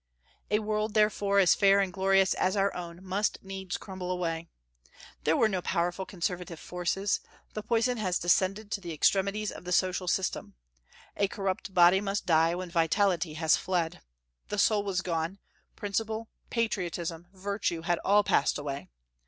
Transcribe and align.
A 0.49 0.57
world 0.57 0.95
therefore 0.95 1.37
as 1.37 1.53
fair 1.53 1.79
and 1.79 1.93
glorious 1.93 2.33
as 2.33 2.55
our 2.57 2.75
own 2.75 3.03
must 3.03 3.37
needs 3.43 3.77
crumble 3.77 4.09
away. 4.09 4.47
There 5.25 5.37
were 5.37 5.47
no 5.47 5.61
powerful 5.61 6.07
conservative 6.07 6.59
forces; 6.59 7.19
the 7.53 7.61
poison 7.61 7.97
had 7.97 8.15
descended 8.19 8.71
to 8.71 8.81
the 8.81 8.93
extremities 8.93 9.51
of 9.51 9.63
the 9.63 9.71
social 9.71 10.07
system. 10.07 10.55
A 11.17 11.27
corrupt 11.27 11.75
body 11.75 12.01
must 12.01 12.25
die 12.25 12.55
when 12.55 12.71
vitality 12.71 13.35
has 13.35 13.57
fled. 13.57 14.01
The 14.49 14.57
soul 14.57 14.81
was 14.81 15.01
gone; 15.01 15.37
principle, 15.75 16.29
patriotism, 16.49 17.27
virtue, 17.31 17.83
had 17.83 17.99
all 17.99 18.23
passed 18.23 18.57
away. 18.57 18.89